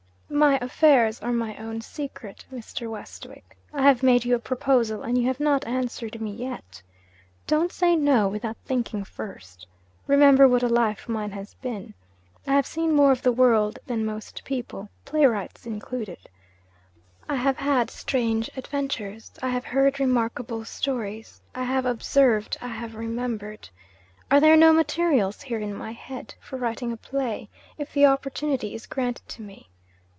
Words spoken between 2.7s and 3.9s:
Westwick. I